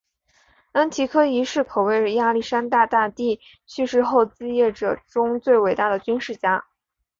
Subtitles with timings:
[0.71, 6.65] 安提柯一世可谓亚历山大大帝去世后继业者中最伟大的军事家。